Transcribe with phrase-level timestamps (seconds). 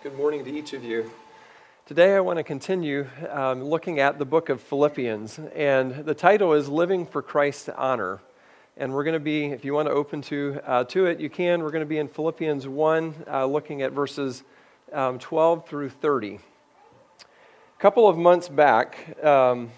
[0.00, 1.10] Good morning to each of you.
[1.84, 6.52] Today I want to continue um, looking at the book of Philippians, and the title
[6.52, 8.20] is Living for Christ's Honor.
[8.76, 11.28] And we're going to be, if you want to open to, uh, to it, you
[11.28, 11.64] can.
[11.64, 14.44] We're going to be in Philippians 1, uh, looking at verses
[14.92, 16.36] um, 12 through 30.
[16.36, 19.72] A couple of months back, um,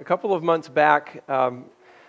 [0.00, 1.66] a couple of months back, um,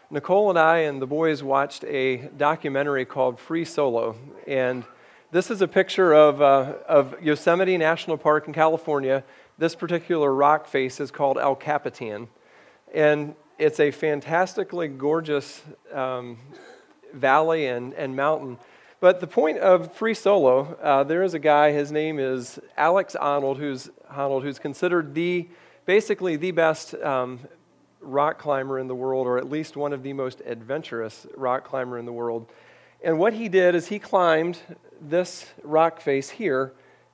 [0.10, 4.16] Nicole and I and the boys watched a documentary called Free Solo.
[4.48, 4.86] And
[5.32, 9.24] this is a picture of, uh, of Yosemite National Park in California.
[9.58, 12.28] This particular rock face is called El Capitan.
[12.94, 15.62] And it's a fantastically gorgeous
[15.94, 16.38] um,
[17.14, 18.58] valley and, and mountain.
[19.00, 23.16] But the point of Free Solo, uh, there is a guy, his name is Alex
[23.20, 25.48] Honnold, who's, Honnold, who's considered the,
[25.86, 27.40] basically the best um,
[28.02, 31.98] rock climber in the world, or at least one of the most adventurous rock climber
[31.98, 32.52] in the world.
[33.02, 34.60] And what he did is he climbed
[35.02, 36.74] this rock face here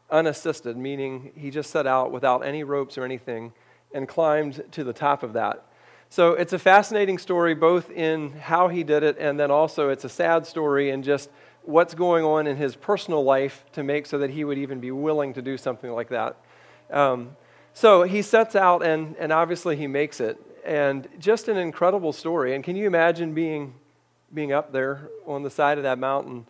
[0.09, 3.53] unassisted, meaning he just set out without any ropes or anything
[3.93, 5.63] and climbed to the top of that.
[6.09, 10.05] So it's a fascinating story, both in how he did it, and then also it's
[10.05, 11.29] a sad story in just
[11.63, 14.91] what's going on in his personal life to make so that he would even be
[14.91, 16.37] willing to do something like that.
[16.89, 17.35] Um,
[17.73, 20.39] so he sets out, and, and obviously he makes it.
[20.65, 22.55] And just an incredible story.
[22.55, 23.73] And can you imagine being,
[24.33, 26.45] being up there on the side of that mountain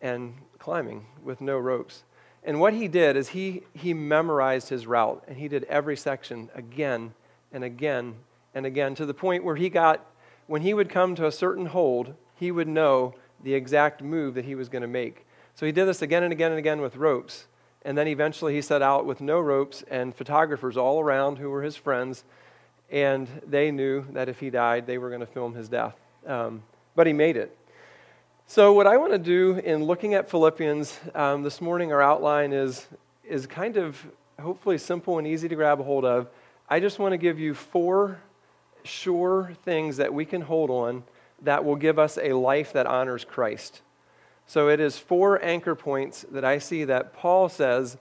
[0.00, 2.04] and climbing with no ropes.
[2.42, 6.48] And what he did is he, he memorized his route and he did every section
[6.54, 7.12] again
[7.52, 8.14] and again
[8.54, 10.06] and again to the point where he got,
[10.46, 14.46] when he would come to a certain hold, he would know the exact move that
[14.46, 15.26] he was going to make.
[15.54, 17.46] So he did this again and again and again with ropes.
[17.82, 21.62] And then eventually he set out with no ropes and photographers all around who were
[21.62, 22.24] his friends.
[22.90, 25.94] And they knew that if he died, they were going to film his death.
[26.26, 26.62] Um,
[26.94, 27.54] but he made it.
[28.46, 32.52] So, what I want to do in looking at Philippians um, this morning, our outline
[32.52, 32.86] is,
[33.26, 34.06] is kind of
[34.38, 36.28] hopefully simple and easy to grab a hold of.
[36.68, 38.20] I just want to give you four
[38.84, 41.04] sure things that we can hold on
[41.42, 43.80] that will give us a life that honors Christ.
[44.46, 47.96] So, it is four anchor points that I see that Paul says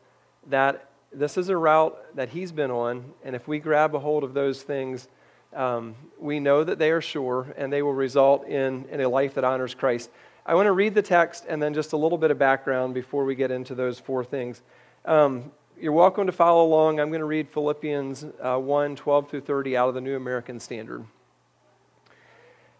[0.47, 4.25] that this is a route that he's been on, and if we grab a hold
[4.25, 5.07] of those things,
[5.55, 9.35] um, we know that they are sure and they will result in, in a life
[9.35, 10.09] that honors Christ.
[10.45, 13.23] I want to read the text and then just a little bit of background before
[13.23, 14.61] we get into those four things.
[15.05, 16.99] Um, you're welcome to follow along.
[16.99, 20.59] I'm going to read Philippians uh, 1 12 through 30 out of the New American
[20.59, 21.05] Standard.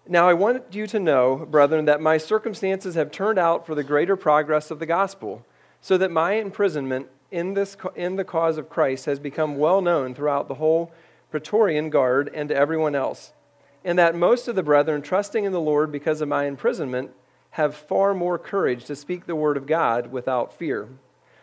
[0.06, 3.84] Now, I want you to know, brethren, that my circumstances have turned out for the
[3.84, 5.46] greater progress of the gospel,
[5.80, 10.14] so that my imprisonment in, this, in the cause of Christ has become well known
[10.14, 10.92] throughout the whole
[11.32, 13.32] Praetorian Guard and to everyone else,
[13.86, 17.12] and that most of the brethren, trusting in the Lord because of my imprisonment,
[17.54, 20.88] have far more courage to speak the word of God without fear.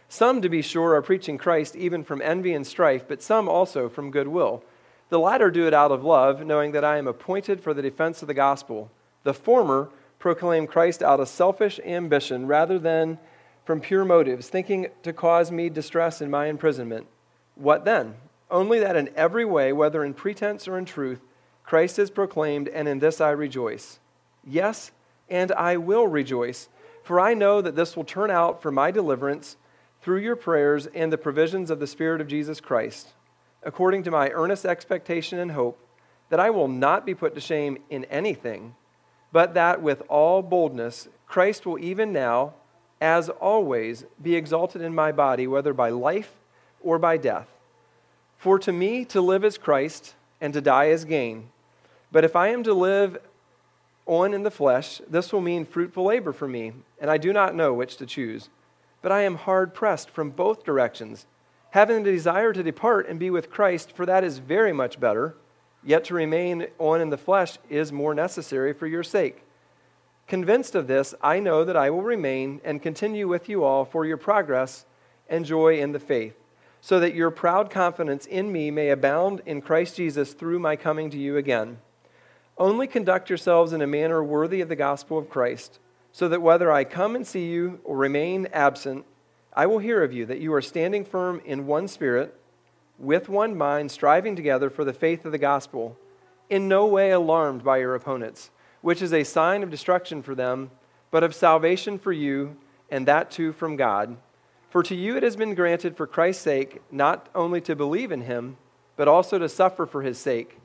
[0.09, 3.89] Some, to be sure, are preaching Christ even from envy and strife, but some also
[3.89, 4.65] from goodwill.
[5.09, 8.23] The latter do it out of love, knowing that I am appointed for the defense
[8.23, 8.91] of the gospel.
[9.23, 9.89] The former
[10.19, 13.21] proclaim Christ out of selfish ambition rather than
[13.65, 17.07] from pure motives, thinking to cause me distress in my imprisonment.
[17.55, 18.17] What then?
[18.51, 21.21] Only that in every way, whether in pretense or in truth,
[21.63, 24.01] Christ is proclaimed, and in this I rejoice.
[24.45, 24.91] Yes,
[25.31, 26.69] and I will rejoice,
[27.03, 29.57] for I know that this will turn out for my deliverance
[30.03, 33.09] through your prayers and the provisions of the Spirit of Jesus Christ,
[33.63, 35.79] according to my earnest expectation and hope
[36.31, 38.75] that I will not be put to shame in anything,
[39.33, 42.55] but that with all boldness Christ will even now,
[43.01, 46.33] as always, be exalted in my body, whether by life
[46.81, 47.49] or by death.
[48.37, 51.51] For to me to live is Christ, and to die is gain.
[52.11, 53.19] But if I am to live
[54.11, 57.55] on in the flesh, this will mean fruitful labor for me, and I do not
[57.55, 58.49] know which to choose.
[59.03, 61.27] But I am hard pressed from both directions,
[61.71, 65.37] having the desire to depart and be with Christ, for that is very much better,
[65.85, 69.45] yet to remain on in the flesh is more necessary for your sake.
[70.27, 74.05] Convinced of this, I know that I will remain and continue with you all for
[74.05, 74.87] your progress
[75.29, 76.35] and joy in the faith,
[76.81, 81.11] so that your proud confidence in me may abound in Christ Jesus through my coming
[81.11, 81.79] to you again.
[82.61, 85.79] Only conduct yourselves in a manner worthy of the gospel of Christ,
[86.13, 89.07] so that whether I come and see you or remain absent,
[89.55, 92.39] I will hear of you that you are standing firm in one spirit,
[92.99, 95.97] with one mind, striving together for the faith of the gospel,
[96.51, 98.51] in no way alarmed by your opponents,
[98.83, 100.71] which is a sign of destruction for them,
[101.11, 102.59] but of salvation for you,
[102.91, 104.19] and that too from God.
[104.69, 108.21] For to you it has been granted for Christ's sake not only to believe in
[108.21, 108.59] him,
[108.97, 110.59] but also to suffer for his sake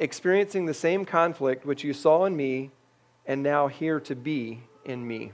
[0.00, 2.70] experiencing the same conflict which you saw in me
[3.26, 5.30] and now here to be in me.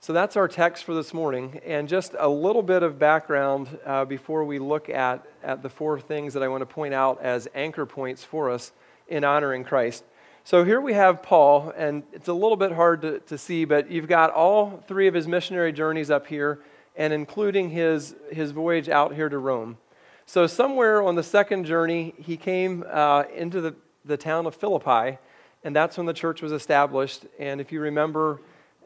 [0.00, 1.60] So that's our text for this morning.
[1.64, 6.00] And just a little bit of background uh, before we look at, at the four
[6.00, 8.72] things that I want to point out as anchor points for us
[9.08, 10.02] in honoring Christ.
[10.42, 13.90] So here we have Paul, and it's a little bit hard to, to see, but
[13.90, 16.60] you've got all three of his missionary journeys up here,
[16.96, 19.76] and including his, his voyage out here to Rome.
[20.32, 23.74] So, somewhere on the second journey, he came uh, into the,
[24.04, 25.18] the town of Philippi,
[25.64, 27.26] and that's when the church was established.
[27.40, 28.40] And if you remember,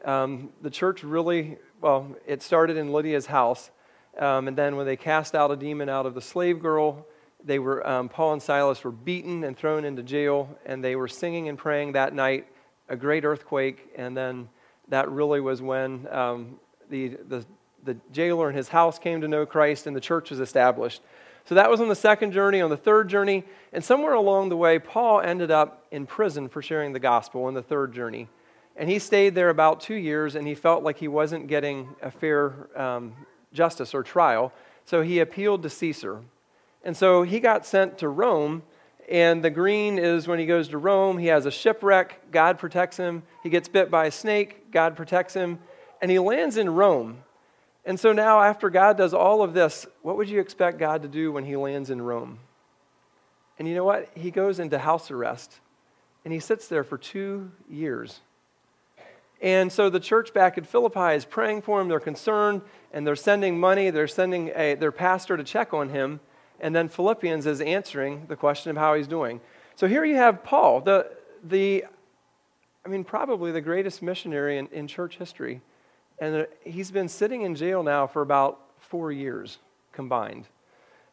[0.05, 3.69] um, the church really, well, it started in Lydia's house.
[4.17, 7.05] Um, and then when they cast out a demon out of the slave girl,
[7.43, 11.07] they were, um, Paul and Silas were beaten and thrown into jail, and they were
[11.07, 12.47] singing and praying that night,
[12.89, 14.49] a great earthquake, and then
[14.87, 16.59] that really was when um,
[16.89, 17.45] the, the,
[17.83, 21.03] the jailer and his house came to know Christ and the church was established.
[21.45, 22.61] So that was on the second journey.
[22.61, 26.61] On the third journey, and somewhere along the way, Paul ended up in prison for
[26.61, 28.27] sharing the gospel on the third journey.
[28.75, 32.11] And he stayed there about two years, and he felt like he wasn't getting a
[32.11, 33.13] fair um,
[33.53, 34.51] justice or trial.
[34.85, 36.21] So he appealed to Caesar.
[36.83, 38.63] And so he got sent to Rome.
[39.07, 42.97] And the green is when he goes to Rome, he has a shipwreck, God protects
[42.97, 43.21] him.
[43.43, 45.59] He gets bit by a snake, God protects him.
[46.01, 47.23] And he lands in Rome.
[47.85, 51.07] And so now, after God does all of this, what would you expect God to
[51.07, 52.39] do when he lands in Rome?
[53.59, 54.09] And you know what?
[54.15, 55.59] He goes into house arrest
[56.23, 58.21] and he sits there for two years.
[59.41, 61.87] And so the church back at Philippi is praying for him.
[61.87, 62.61] They're concerned
[62.91, 63.91] and they're sending money.
[63.91, 66.19] They're sending a, their pastor to check on him.
[66.59, 69.41] And then Philippians is answering the question of how he's doing.
[69.75, 71.11] So here you have Paul, the,
[71.43, 71.85] the
[72.85, 75.61] I mean, probably the greatest missionary in, in church history.
[76.19, 79.57] And he's been sitting in jail now for about four years
[79.91, 80.47] combined.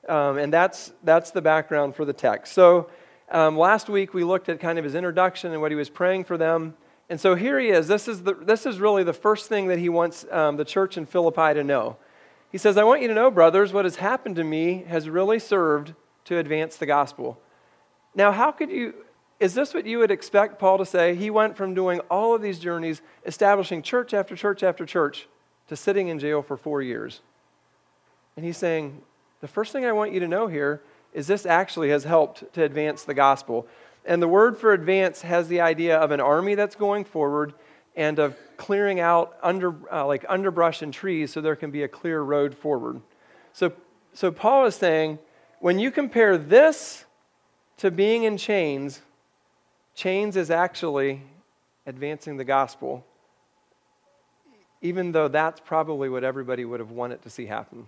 [0.08, 2.52] Um, and that's, that's the background for the text.
[2.52, 2.88] So
[3.30, 6.24] um, last week we looked at kind of his introduction and what he was praying
[6.24, 6.74] for them.
[7.08, 7.88] And so here he is.
[7.88, 10.96] This is, the, this is really the first thing that he wants um, the church
[10.96, 11.96] in Philippi to know.
[12.50, 15.38] He says, I want you to know, brothers, what has happened to me has really
[15.38, 15.94] served
[16.26, 17.40] to advance the gospel.
[18.14, 18.94] Now, how could you,
[19.42, 21.16] is this what you would expect Paul to say?
[21.16, 25.26] He went from doing all of these journeys, establishing church after church after church,
[25.66, 27.22] to sitting in jail for four years.
[28.36, 29.02] And he's saying,
[29.40, 30.80] the first thing I want you to know here
[31.12, 33.66] is this actually has helped to advance the gospel.
[34.04, 37.52] And the word for advance has the idea of an army that's going forward
[37.96, 41.88] and of clearing out under, uh, like underbrush and trees so there can be a
[41.88, 43.02] clear road forward.
[43.52, 43.72] So,
[44.14, 45.18] so Paul is saying
[45.58, 47.06] when you compare this
[47.78, 49.02] to being in chains,
[49.94, 51.22] chains is actually
[51.86, 53.04] advancing the gospel,
[54.80, 57.86] even though that's probably what everybody would have wanted to see happen.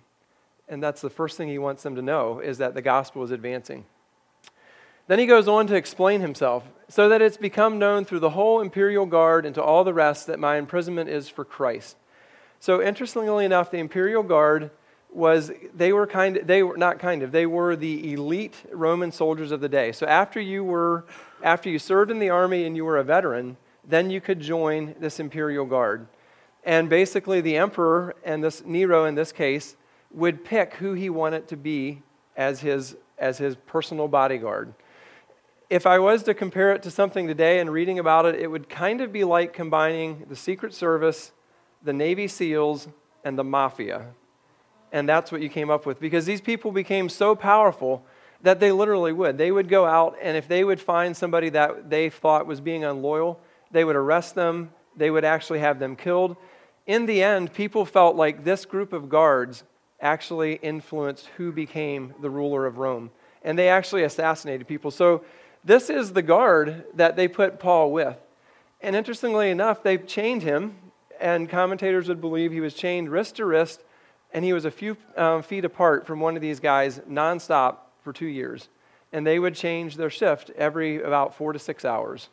[0.68, 3.30] And that's the first thing he wants them to know is that the gospel is
[3.30, 3.84] advancing.
[5.06, 8.60] Then he goes on to explain himself, so that it's become known through the whole
[8.60, 11.96] imperial guard and to all the rest that my imprisonment is for Christ.
[12.58, 14.70] So interestingly enough, the imperial guard
[15.12, 19.12] was they were kind of, they were not kind of they were the elite Roman
[19.12, 19.92] soldiers of the day.
[19.92, 21.04] So after you were
[21.44, 23.56] after you served in the army and you were a veteran,
[23.86, 26.08] then you could join this imperial guard.
[26.64, 29.76] And basically the emperor and this Nero in this case
[30.10, 32.02] would pick who he wanted to be
[32.36, 34.74] as his as his personal bodyguard
[35.70, 38.68] if I was to compare it to something today and reading about it, it would
[38.68, 41.32] kind of be like combining the Secret Service,
[41.82, 42.88] the Navy SEALs,
[43.24, 44.06] and the Mafia.
[44.92, 48.04] And that's what you came up with because these people became so powerful
[48.44, 49.38] that they literally would.
[49.38, 52.84] They would go out, and if they would find somebody that they thought was being
[52.84, 56.36] unloyal, they would arrest them, they would actually have them killed.
[56.86, 59.64] In the end, people felt like this group of guards
[59.98, 63.10] actually influenced who became the ruler of Rome.
[63.42, 64.90] And they actually assassinated people.
[64.90, 65.24] So
[65.64, 68.18] this is the guard that they put Paul with.
[68.82, 70.76] And interestingly enough, they chained him,
[71.18, 73.82] and commentators would believe he was chained wrist to wrist,
[74.34, 78.12] and he was a few um, feet apart from one of these guys nonstop for
[78.12, 78.68] two years.
[79.12, 82.28] And they would change their shift every about four to six hours.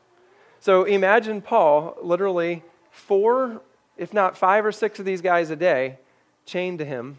[0.60, 3.62] So imagine Paul, literally four,
[3.98, 5.98] if not five or six of these guys a day,
[6.46, 7.18] chained to him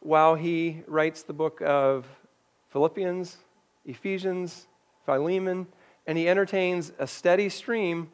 [0.00, 2.06] while he writes the book of
[2.70, 3.36] Philippians,
[3.86, 4.66] Ephesians,
[5.06, 5.66] Philemon,
[6.06, 8.10] and he entertains a steady stream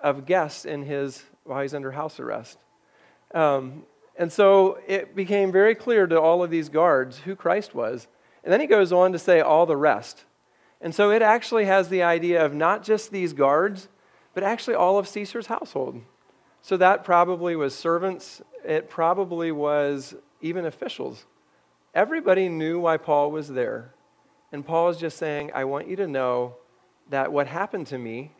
[0.00, 2.58] of guests in his while he's under house arrest.
[3.34, 3.84] Um,
[4.16, 8.06] and so it became very clear to all of these guards who Christ was.
[8.44, 10.24] And then he goes on to say all the rest.
[10.80, 13.88] And so it actually has the idea of not just these guards,
[14.34, 16.02] but actually all of Caesar's household.
[16.60, 21.24] So that probably was servants, it probably was even officials.
[21.94, 23.94] Everybody knew why Paul was there.
[24.52, 26.56] And Paul is just saying, I want you to know
[27.10, 28.32] that what happened to me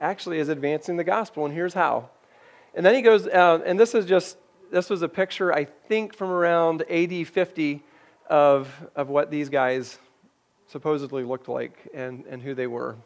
[0.00, 2.10] actually is advancing the gospel, and here's how.
[2.74, 4.38] And then he goes, uh, and this is just,
[4.70, 7.82] this was a picture, I think, from around AD 50
[8.28, 9.98] of, of what these guys
[10.66, 12.96] supposedly looked like and, and who they were.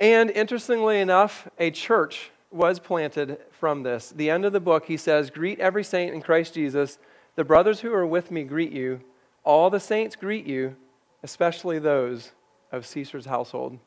[0.00, 4.10] And interestingly enough, a church was planted from this.
[4.10, 6.98] The end of the book, he says, Greet every saint in Christ Jesus.
[7.34, 9.00] The brothers who are with me greet you.
[9.42, 10.76] All the saints greet you,
[11.22, 12.32] especially those
[12.72, 13.78] of Caesar's household.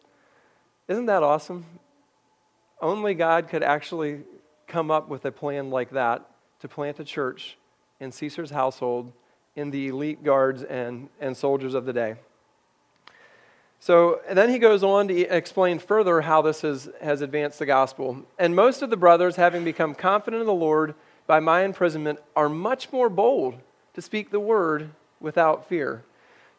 [0.88, 1.65] Isn't that awesome?
[2.82, 4.22] Only God could actually
[4.68, 6.25] come up with a plan like that
[6.62, 7.58] to plant a church
[8.00, 9.12] in Caesar's household
[9.56, 12.15] in the elite guards and, and soldiers of the day.
[13.82, 18.25] So then he goes on to explain further how this has, has advanced the gospel.
[18.38, 20.96] And most of the brothers, having become confident in the Lord
[21.27, 23.56] by my imprisonment, are much more bold
[23.94, 24.89] to speak the word
[25.22, 26.03] without fear.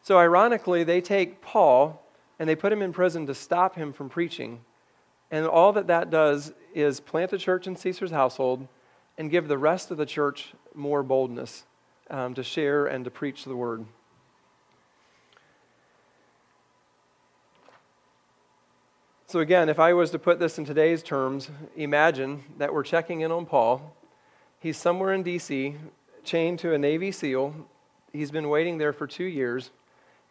[0.01, 2.03] So ironically, they take Paul
[2.39, 4.61] and they put him in prison to stop him from preaching.
[5.29, 8.67] And all that that does is plant a church in Caesar's household
[9.17, 11.63] and give the rest of the church more boldness
[12.09, 13.85] um, to share and to preach the word.
[19.27, 23.21] So, again, if I was to put this in today's terms, imagine that we're checking
[23.21, 23.95] in on Paul.
[24.59, 25.75] He's somewhere in D.C.,
[26.25, 27.55] chained to a Navy SEAL.
[28.11, 29.71] He's been waiting there for two years,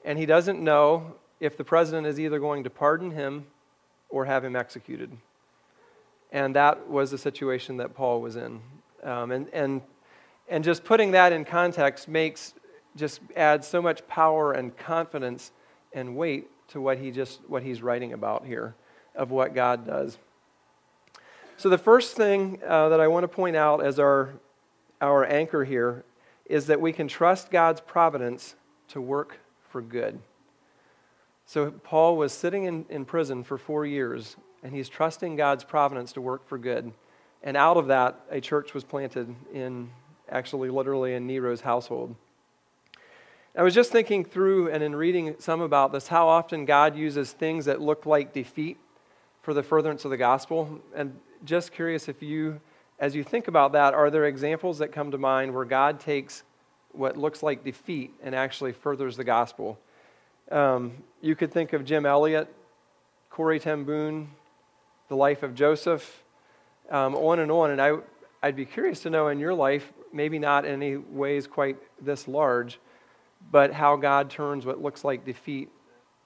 [0.04, 3.46] and he doesn't know if the president is either going to pardon him
[4.10, 5.16] or have him executed.
[6.32, 8.60] And that was the situation that Paul was in.
[9.02, 9.82] Um, and, and,
[10.48, 12.54] and just putting that in context makes,
[12.96, 15.52] just adds so much power and confidence
[15.92, 18.74] and weight to what, he just, what he's writing about here
[19.14, 20.18] of what God does.
[21.56, 24.30] So, the first thing uh, that I want to point out as our,
[25.00, 26.04] our anchor here
[26.46, 28.54] is that we can trust God's providence
[28.88, 30.18] to work for good.
[31.44, 36.12] So, Paul was sitting in, in prison for four years, and he's trusting God's providence
[36.12, 36.92] to work for good.
[37.42, 39.90] And out of that, a church was planted in,
[40.28, 42.14] actually, literally in Nero's household.
[43.56, 47.32] I was just thinking through and in reading some about this, how often God uses
[47.32, 48.78] things that look like defeat
[49.42, 50.80] for the furtherance of the gospel.
[50.94, 52.60] And just curious if you,
[52.98, 56.42] as you think about that, are there examples that come to mind where God takes
[56.92, 59.78] what looks like defeat and actually furthers the gospel?
[60.50, 62.52] Um, you could think of Jim Elliot,
[63.30, 64.30] Corrie ten Boom,
[65.10, 66.22] the life of Joseph,
[66.88, 67.72] um, on and on.
[67.72, 67.96] And I,
[68.42, 72.26] I'd be curious to know in your life, maybe not in any ways quite this
[72.28, 72.78] large,
[73.50, 75.68] but how God turns what looks like defeat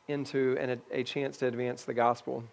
[0.06, 2.44] into an, a chance to advance the gospel.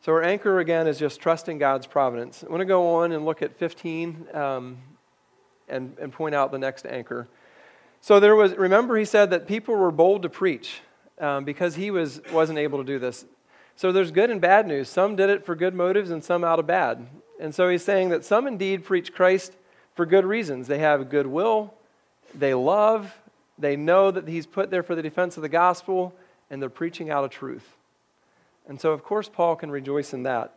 [0.00, 2.42] So, our anchor again is just trusting God's providence.
[2.42, 4.78] I want to go on and look at 15 um,
[5.68, 7.28] and, and point out the next anchor.
[8.00, 10.80] So, there was, remember, he said that people were bold to preach
[11.20, 13.26] um, because he was, wasn't able to do this.
[13.76, 14.88] So, there's good and bad news.
[14.88, 17.06] Some did it for good motives and some out of bad.
[17.40, 19.54] And so, he's saying that some indeed preach Christ
[19.94, 20.68] for good reasons.
[20.68, 21.74] They have goodwill,
[22.34, 23.14] they love,
[23.58, 26.14] they know that he's put there for the defense of the gospel,
[26.50, 27.76] and they're preaching out a truth.
[28.66, 30.54] And so, of course, Paul can rejoice in that.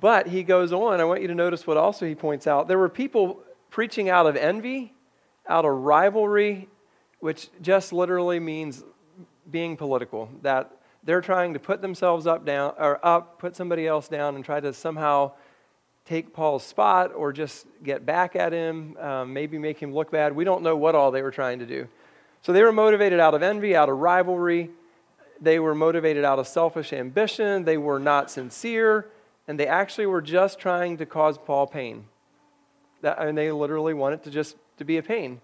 [0.00, 2.68] But he goes on, I want you to notice what also he points out.
[2.68, 3.40] There were people
[3.70, 4.92] preaching out of envy,
[5.48, 6.68] out of rivalry,
[7.20, 8.82] which just literally means
[9.50, 10.72] being political, that
[11.06, 14.60] they're trying to put themselves up down or up, put somebody else down and try
[14.60, 15.32] to somehow
[16.04, 20.34] take Paul's spot or just get back at him, um, maybe make him look bad.
[20.34, 21.88] We don't know what all they were trying to do.
[22.42, 24.70] So they were motivated out of envy, out of rivalry,
[25.40, 29.08] they were motivated out of selfish ambition, they were not sincere,
[29.46, 32.04] and they actually were just trying to cause Paul pain.
[33.02, 35.40] That, and they literally wanted to just to be a pain.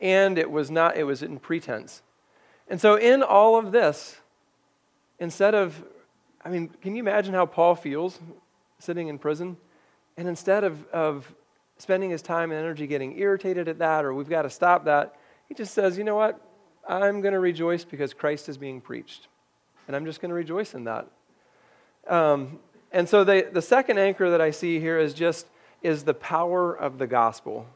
[0.00, 2.02] And it was not, it was in pretense.
[2.68, 4.20] And so in all of this,
[5.18, 5.82] instead of,
[6.44, 8.18] I mean, can you imagine how Paul feels
[8.78, 9.56] sitting in prison?
[10.16, 11.32] And instead of, of
[11.78, 15.16] spending his time and energy getting irritated at that or we've got to stop that,
[15.48, 16.40] he just says, you know what?
[16.88, 19.28] I'm going to rejoice because Christ is being preached
[19.86, 21.06] and I'm just going to rejoice in that.
[22.06, 22.58] Um,
[22.92, 25.46] and so the, the second anchor that I see here is just
[25.82, 27.66] is the power of the gospel.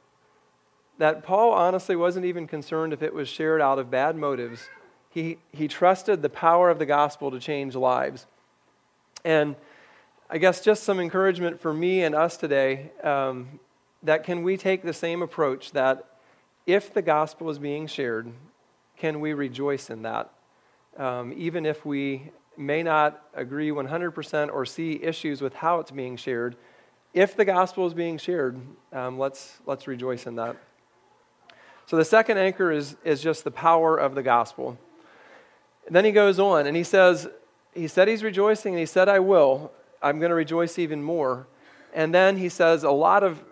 [0.99, 4.69] That Paul honestly wasn't even concerned if it was shared out of bad motives.
[5.11, 8.27] He, he trusted the power of the gospel to change lives.
[9.25, 9.57] And
[10.29, 13.61] I guess just some encouragement for me and us today um,
[14.03, 16.07] that can we take the same approach that
[16.67, 18.33] if the gospel is being shared,
[18.97, 20.31] can we rejoice in that?
[20.97, 26.17] um, even if we may not agree 100% or see issues with how it's being
[26.17, 26.57] shared,
[27.15, 28.61] if the gospel is being shared,
[28.93, 30.57] um, let's, let's rejoice in that.
[31.87, 34.79] So the second anchor is, is just the power of the gospel.
[35.91, 37.29] And then he goes on and he says,
[37.75, 39.73] he said he's rejoicing and he said, I will.
[40.01, 41.49] I'm going to rejoice even more.
[41.93, 43.43] And then he says a lot of,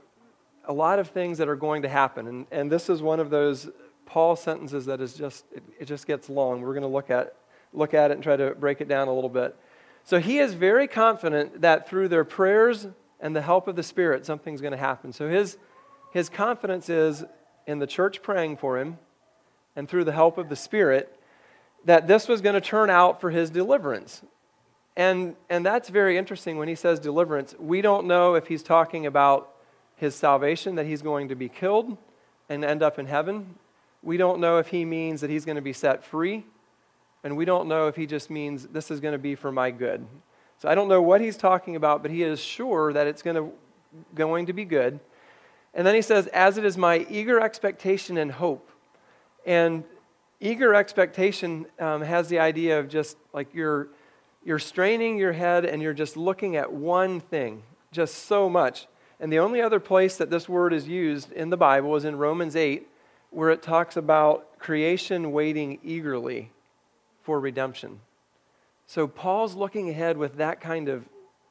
[0.65, 2.29] a lot of things that are going to happen.
[2.29, 3.69] And, and this is one of those
[4.07, 6.61] Paul sentences that is just, it, it just gets long.
[6.61, 7.35] We're going to look at,
[7.73, 9.57] look at it and try to break it down a little bit.
[10.05, 12.87] So he is very confident that through their prayers
[13.19, 15.13] and the help of the Spirit, something's going to happen.
[15.13, 15.59] So his,
[16.13, 17.25] his confidence is
[17.67, 18.99] in the church praying for him
[19.75, 21.18] and through the help of the Spirit
[21.85, 24.23] that this was going to turn out for his deliverance.
[24.97, 27.55] And, and that's very interesting when he says deliverance.
[27.59, 29.55] We don't know if he's talking about
[29.97, 31.97] his salvation, that he's going to be killed
[32.49, 33.55] and end up in heaven.
[34.03, 36.45] We don't know if he means that he's going to be set free.
[37.25, 39.71] And we don't know if he just means this is going to be for my
[39.71, 40.07] good.
[40.59, 43.37] So I don't know what he's talking about, but he is sure that it's going
[43.37, 43.53] to,
[44.15, 44.99] going to be good.
[45.75, 48.71] And then he says, As it is my eager expectation and hope.
[49.47, 49.85] And
[50.41, 53.89] eager expectation um, has the idea of just like you're
[54.45, 58.87] you're straining your head and you're just looking at one thing, just so much.
[59.21, 62.17] And the only other place that this word is used in the Bible is in
[62.17, 62.89] Romans 8,
[63.31, 66.51] where it talks about creation waiting eagerly
[67.23, 68.01] for redemption.
[68.87, 71.05] So Paul's looking ahead with that kind of,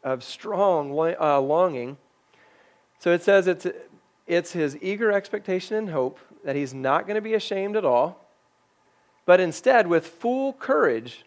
[0.03, 1.97] of strong uh, longing.
[2.99, 3.67] So it says it's,
[4.25, 8.26] it's his eager expectation and hope that he's not going to be ashamed at all,
[9.27, 11.25] but instead, with full courage,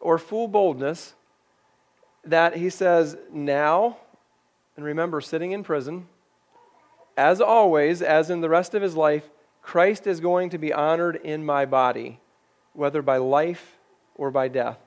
[0.00, 1.14] or full boldness
[2.24, 3.96] that he says, Now,
[4.76, 6.06] and remember, sitting in prison,
[7.16, 9.28] as always, as in the rest of his life,
[9.62, 12.20] Christ is going to be honored in my body,
[12.72, 13.78] whether by life
[14.14, 14.78] or by death.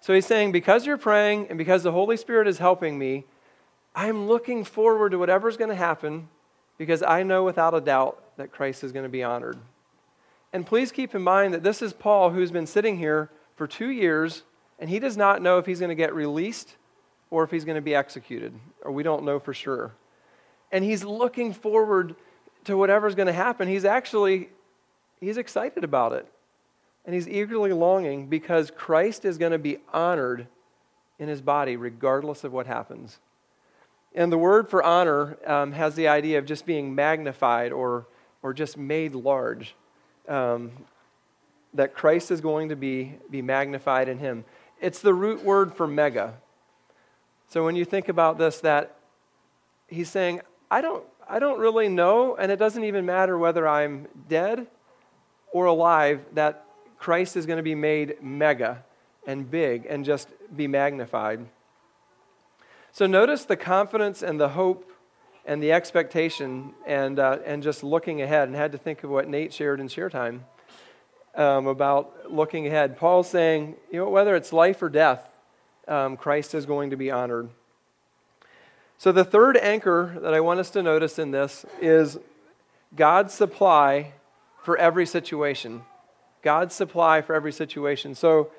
[0.00, 3.24] So he's saying, Because you're praying and because the Holy Spirit is helping me,
[3.94, 6.28] I'm looking forward to whatever's going to happen
[6.76, 9.58] because I know without a doubt that Christ is going to be honored.
[10.52, 13.88] And please keep in mind that this is Paul who's been sitting here for two
[13.88, 14.42] years
[14.78, 16.76] and he does not know if he's going to get released
[17.30, 19.92] or if he's going to be executed, or we don't know for sure.
[20.70, 22.14] And he's looking forward
[22.64, 23.68] to whatever's going to happen.
[23.68, 24.50] He's actually
[25.20, 26.26] he's excited about it.
[27.04, 30.46] And he's eagerly longing because Christ is going to be honored
[31.18, 33.18] in his body regardless of what happens.
[34.14, 38.06] And the word for honor um, has the idea of just being magnified or,
[38.42, 39.74] or just made large.
[40.28, 40.72] Um,
[41.74, 44.44] that Christ is going to be, be magnified in him.
[44.80, 46.34] It's the root word for mega.
[47.48, 48.96] So when you think about this, that
[49.88, 54.08] he's saying, I don't, I don't really know, and it doesn't even matter whether I'm
[54.28, 54.66] dead
[55.52, 56.64] or alive, that
[56.98, 58.84] Christ is going to be made mega
[59.26, 61.46] and big and just be magnified.
[62.90, 64.90] So notice the confidence and the hope
[65.44, 69.28] and the expectation and, uh, and just looking ahead, and had to think of what
[69.28, 70.44] Nate shared in share time
[71.34, 72.96] um, about looking ahead.
[72.96, 75.28] Paul's saying, you know, whether it's life or death,
[75.88, 77.48] um, Christ is going to be honored.
[78.98, 82.18] So, the third anchor that I want us to notice in this is
[82.94, 84.12] God's supply
[84.62, 85.82] for every situation.
[86.42, 88.14] God's supply for every situation.
[88.14, 88.52] So,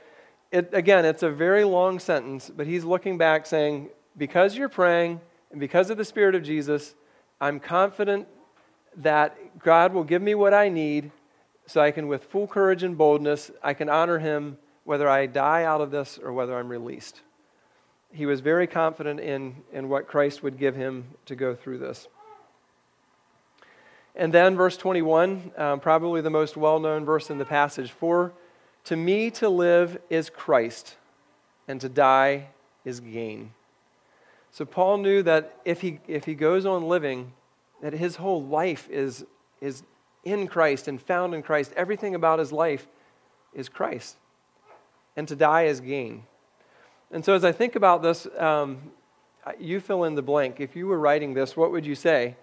[0.52, 5.22] it, again, it's a very long sentence, but he's looking back saying, Because you're praying
[5.54, 6.96] and because of the Spirit of Jesus,
[7.40, 8.28] I'm confident
[8.98, 11.12] that God will give me what I need
[11.68, 15.64] so I can, with full courage and boldness, I can honor him whether I die
[15.64, 17.22] out of this or whether I'm released.
[18.12, 22.08] He was very confident in, in what Christ would give him to go through this.
[24.16, 28.34] And then, verse 21, um, probably the most well known verse in the passage For
[28.86, 30.96] to me to live is Christ,
[31.68, 32.48] and to die
[32.84, 33.52] is gain.
[34.54, 37.34] So, Paul knew that if he, if he goes on living,
[37.82, 39.26] that his whole life is,
[39.60, 39.84] is
[40.24, 41.74] in Christ and found in Christ.
[41.76, 42.88] Everything about his life
[43.54, 44.16] is Christ.
[45.18, 46.24] And to die is gain.
[47.12, 48.92] And so as I think about this, um,
[49.60, 50.60] you fill in the blank.
[50.60, 52.36] If you were writing this, what would you say?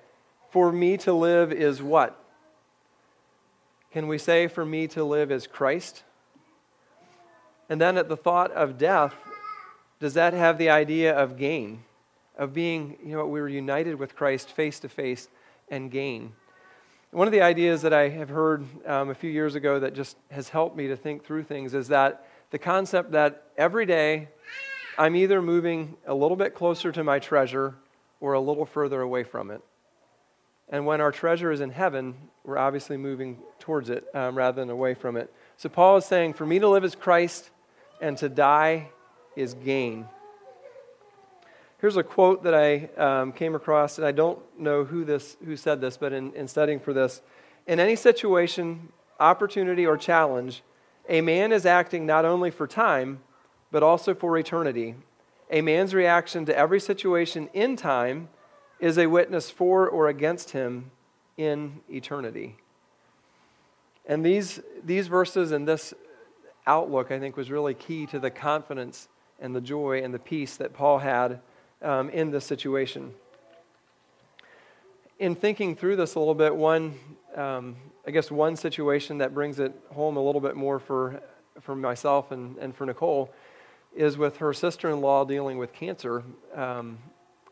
[0.50, 2.20] For me to live is what?
[3.92, 6.02] Can we say, for me to live is Christ?
[7.68, 9.14] And then at the thought of death,
[10.00, 11.84] does that have the idea of gain?
[12.40, 15.28] Of being, you know, we were united with Christ face to face
[15.68, 16.32] and gain.
[17.10, 20.16] One of the ideas that I have heard um, a few years ago that just
[20.30, 24.28] has helped me to think through things is that the concept that every day
[24.96, 27.74] I'm either moving a little bit closer to my treasure
[28.20, 29.60] or a little further away from it.
[30.70, 34.70] And when our treasure is in heaven, we're obviously moving towards it um, rather than
[34.70, 35.30] away from it.
[35.58, 37.50] So Paul is saying, For me to live is Christ,
[38.00, 38.88] and to die
[39.36, 40.08] is gain.
[41.80, 45.56] Here's a quote that I um, came across, and I don't know who, this, who
[45.56, 47.22] said this, but in, in studying for this.
[47.66, 50.62] In any situation, opportunity, or challenge,
[51.08, 53.20] a man is acting not only for time,
[53.70, 54.94] but also for eternity.
[55.50, 58.28] A man's reaction to every situation in time
[58.78, 60.90] is a witness for or against him
[61.38, 62.56] in eternity.
[64.04, 65.94] And these, these verses and this
[66.66, 69.08] outlook, I think, was really key to the confidence
[69.40, 71.40] and the joy and the peace that Paul had
[71.82, 73.12] um, in this situation.
[75.18, 76.94] In thinking through this a little bit, one,
[77.36, 81.22] um, I guess, one situation that brings it home a little bit more for,
[81.60, 83.32] for myself and, and for Nicole
[83.94, 86.22] is with her sister in law dealing with cancer
[86.54, 86.98] um,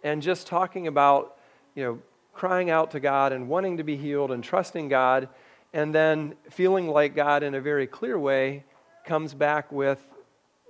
[0.03, 1.37] and just talking about,
[1.75, 1.99] you know,
[2.33, 5.29] crying out to God and wanting to be healed and trusting God,
[5.73, 8.65] and then feeling like God, in a very clear way,
[9.05, 10.03] comes back with,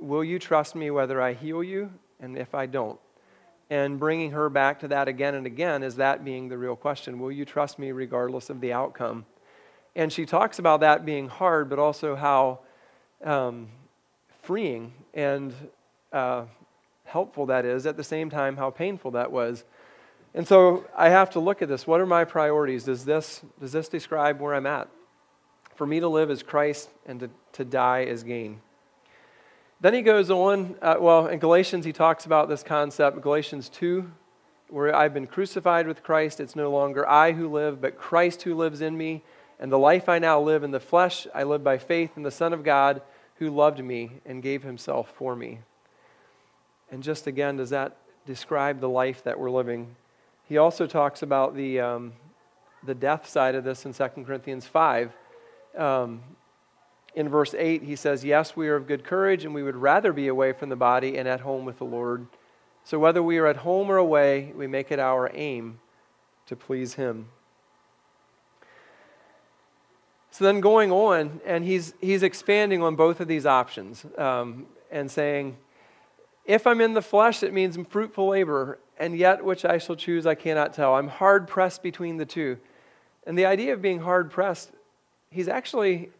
[0.00, 2.98] Will you trust me whether I heal you and if I don't?
[3.70, 7.18] And bringing her back to that again and again is that being the real question
[7.18, 9.26] Will you trust me regardless of the outcome?
[9.94, 12.60] And she talks about that being hard, but also how
[13.24, 13.68] um,
[14.42, 15.52] freeing and
[16.12, 16.44] uh,
[17.04, 19.64] helpful that is, at the same time, how painful that was.
[20.34, 21.86] And so I have to look at this.
[21.86, 22.84] What are my priorities?
[22.84, 24.88] Does this, does this describe where I'm at?
[25.74, 28.60] For me to live as Christ and to, to die as gain.
[29.80, 34.10] Then he goes on, uh, well, in Galatians, he talks about this concept, Galatians 2,
[34.70, 36.40] where I've been crucified with Christ.
[36.40, 39.22] It's no longer I who live, but Christ who lives in me.
[39.60, 42.32] And the life I now live in the flesh, I live by faith in the
[42.32, 43.02] Son of God
[43.36, 45.60] who loved me and gave himself for me.
[46.90, 49.94] And just again, does that describe the life that we're living?
[50.48, 52.14] He also talks about the, um,
[52.84, 55.12] the death side of this in 2 Corinthians 5.
[55.76, 56.22] Um,
[57.14, 60.12] in verse 8, he says, Yes, we are of good courage, and we would rather
[60.12, 62.26] be away from the body and at home with the Lord.
[62.84, 65.80] So whether we are at home or away, we make it our aim
[66.46, 67.28] to please him.
[70.30, 75.10] So then going on, and he's, he's expanding on both of these options um, and
[75.10, 75.56] saying,
[76.44, 80.26] if I'm in the flesh, it means fruitful labor, and yet which I shall choose,
[80.26, 80.94] I cannot tell.
[80.94, 82.58] I'm hard pressed between the two.
[83.26, 84.70] And the idea of being hard pressed,
[85.30, 86.10] he's actually,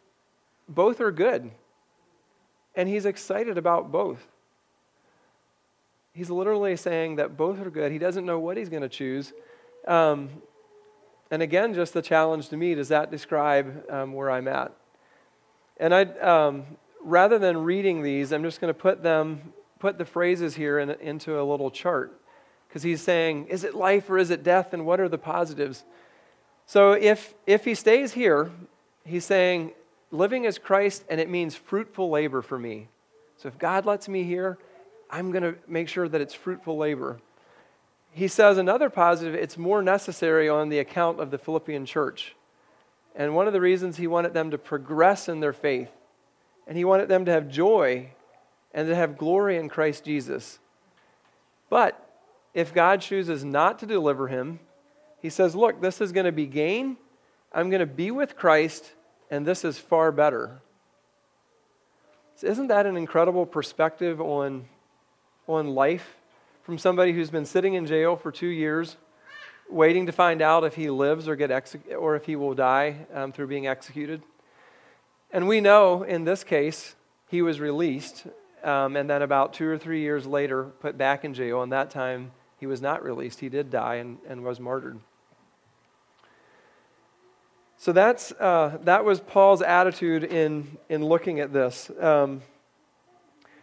[0.69, 1.51] both are good.
[2.75, 4.27] And he's excited about both.
[6.13, 7.93] He's literally saying that both are good.
[7.93, 9.33] He doesn't know what he's going to choose.
[9.87, 10.29] Um,
[11.31, 14.73] and again, just the challenge to me does that describe um, where I'm at?
[15.79, 16.65] And I, um,
[17.03, 20.91] rather than reading these, I'm just going to put them put the phrases here in,
[20.91, 22.21] into a little chart
[22.69, 25.85] because he's saying, is it life or is it death, and what are the positives?
[26.67, 28.51] So if, if he stays here,
[29.05, 29.73] he's saying,
[30.11, 32.89] living as Christ, and it means fruitful labor for me.
[33.37, 34.59] So if God lets me here,
[35.11, 37.21] I'm going to make sure that it's fruitful labor.
[38.13, 42.35] He says another positive, it's more necessary on the account of the Philippian church.
[43.15, 45.91] And one of the reasons he wanted them to progress in their faith,
[46.67, 48.11] and he wanted them to have joy
[48.73, 50.59] and to have glory in Christ Jesus.
[51.71, 52.05] But
[52.55, 54.61] if God chooses not to deliver him,
[55.21, 56.97] he says, Look, this is going to be gain.
[57.53, 58.93] I'm going to be with Christ,
[59.31, 60.61] and this is far better.
[62.37, 64.67] So isn't that an incredible perspective on,
[65.47, 66.17] on life
[66.63, 68.97] from somebody who's been sitting in jail for two years,
[69.69, 73.07] waiting to find out if he lives or, get exec- or if he will die
[73.13, 74.23] um, through being executed?
[75.31, 76.95] And we know in this case,
[77.29, 78.27] he was released
[78.65, 81.63] um, and then about two or three years later, put back in jail.
[81.63, 83.41] And that time, he was not released.
[83.41, 84.99] He did die and, and was martyred.
[87.81, 91.93] So that's, uh, that was Paul's attitude in, in looking at this.
[92.01, 92.43] Um,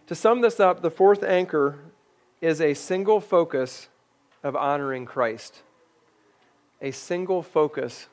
[0.08, 1.80] to sum this up, the fourth anchor
[2.39, 3.89] is a single focus
[4.41, 5.63] of honoring Christ.
[6.82, 8.08] A single focus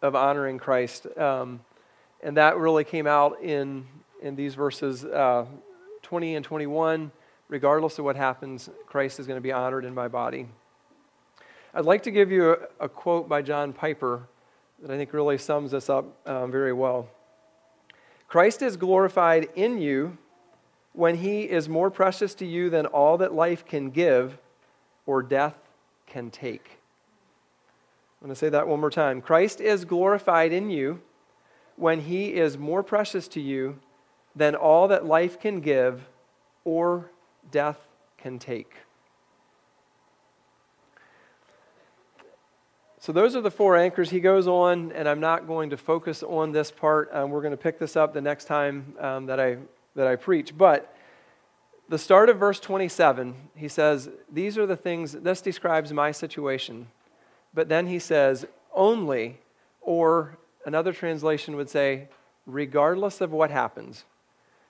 [0.00, 1.08] of honoring Christ.
[1.18, 1.60] Um,
[2.22, 3.84] and that really came out in,
[4.22, 5.46] in these verses uh,
[6.02, 7.10] 20 and 21,
[7.48, 10.46] regardless of what happens, Christ is going to be honored in my body.
[11.74, 14.28] I'd like to give you a, a quote by John Piper
[14.82, 17.08] that I think really sums this up um, very well.
[18.26, 20.18] Christ is glorified in you
[20.92, 24.38] when he is more precious to you than all that life can give
[25.06, 25.54] or death
[26.06, 26.78] can take.
[28.20, 29.20] I'm going to say that one more time.
[29.20, 31.00] Christ is glorified in you
[31.76, 33.78] when he is more precious to you
[34.34, 36.08] than all that life can give
[36.64, 37.10] or
[37.50, 37.78] death
[38.18, 38.74] can take.
[43.02, 44.10] So, those are the four anchors.
[44.10, 47.12] He goes on, and I'm not going to focus on this part.
[47.12, 49.56] Um, we're going to pick this up the next time um, that, I,
[49.96, 50.56] that I preach.
[50.56, 50.96] But
[51.88, 56.86] the start of verse 27, he says, These are the things, this describes my situation.
[57.52, 59.40] But then he says, Only,
[59.80, 62.06] or another translation would say,
[62.46, 64.04] regardless of what happens.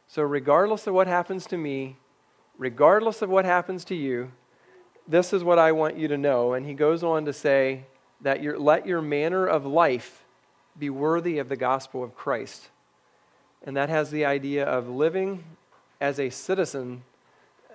[0.09, 1.99] So, regardless of what happens to me,
[2.57, 4.33] regardless of what happens to you,
[5.07, 6.55] this is what I want you to know.
[6.55, 7.85] And he goes on to say
[8.23, 10.25] that your, let your manner of life
[10.79, 12.69] be worthy of the gospel of Christ.
[13.65, 15.45] And that has the idea of living
[16.01, 17.03] as a citizen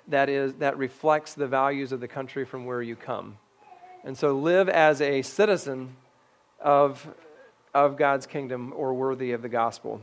[0.08, 3.38] that, is, that reflects the values of the country from where you come.
[4.04, 5.96] And so live as a citizen
[6.60, 7.08] of,
[7.74, 10.02] of God's kingdom or worthy of the gospel.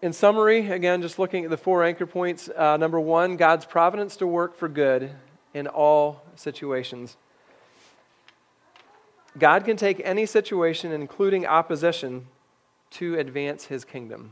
[0.00, 2.48] In summary, again, just looking at the four anchor points.
[2.48, 5.10] Uh, number one, God's providence to work for good
[5.54, 7.16] in all situations.
[9.38, 12.26] God can take any situation, including opposition,
[12.90, 14.30] to advance his kingdom.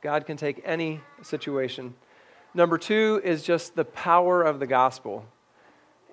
[0.00, 1.94] God can take any situation.
[2.54, 5.26] Number two is just the power of the gospel.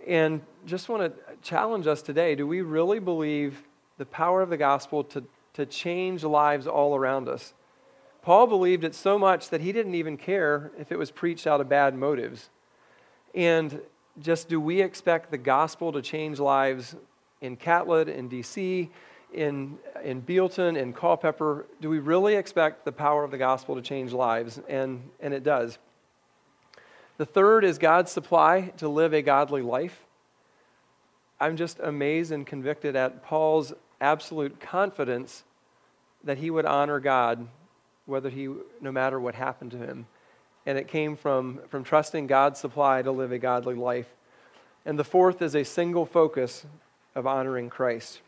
[0.08, 3.64] And just want to challenge us today do we really believe
[3.98, 7.54] the power of the gospel to, to change lives all around us?
[8.22, 11.62] Paul believed it so much that he didn't even care if it was preached out
[11.62, 12.50] of bad motives.
[13.36, 13.82] And
[14.22, 16.96] just do we expect the gospel to change lives
[17.42, 18.90] in Catlett, in DC,
[19.34, 23.82] in, in Bealton, in Culpeper, do we really expect the power of the gospel to
[23.82, 24.60] change lives?
[24.70, 25.78] And, and it does.
[27.18, 30.06] The third is God's supply to live a godly life.
[31.40, 35.44] I'm just amazed and convicted at Paul's absolute confidence
[36.24, 37.48] that he would honor God
[38.06, 38.48] whether he
[38.82, 40.08] no matter what happened to him.
[40.66, 44.08] And it came from, from trusting God's supply to live a godly life.
[44.86, 46.66] And the fourth is a single focus
[47.16, 48.22] of honoring Christ.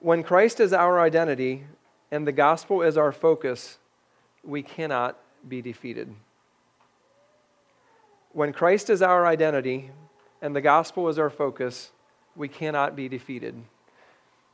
[0.00, 1.64] When Christ is our identity
[2.10, 3.78] and the gospel is our focus,
[4.44, 6.14] we cannot be defeated.
[8.32, 9.90] When Christ is our identity
[10.40, 11.90] and the gospel is our focus,
[12.36, 13.60] we cannot be defeated.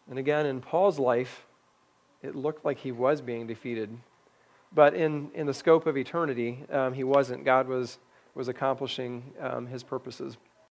[0.09, 1.45] And again, in Paul's life,
[2.23, 3.91] it looked like he was being defeated.
[4.75, 7.45] But in, in the scope of eternity, um, he wasn't.
[7.45, 7.99] God was,
[8.35, 10.37] was accomplishing um, his purposes.